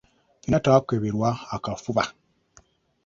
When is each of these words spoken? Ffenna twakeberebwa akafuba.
Ffenna 0.41 0.59
twakeberebwa 0.65 1.29
akafuba. 1.55 2.03